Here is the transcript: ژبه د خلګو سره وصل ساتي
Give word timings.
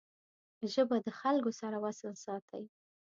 ژبه 0.73 0.97
د 1.05 1.07
خلګو 1.19 1.51
سره 1.61 1.77
وصل 1.83 2.13
ساتي 2.25 2.63